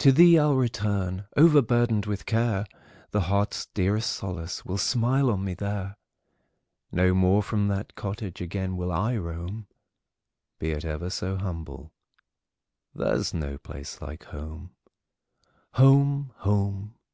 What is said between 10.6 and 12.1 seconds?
it ever so humble,